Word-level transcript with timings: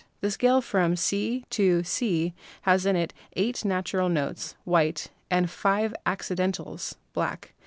The 0.21 0.31
scale 0.31 0.61
from 0.61 0.95
C 0.95 1.45
to 1.51 1.83
C 1.83 2.33
has 2.63 2.87
in 2.87 2.95
it 2.95 3.13
eight 3.35 3.63
natural 3.63 4.09
notes 4.09 4.55
(white) 4.63 5.11
and 5.29 5.47
five 5.47 5.93
"accidentals" 6.07 6.95
(black). 7.13 7.53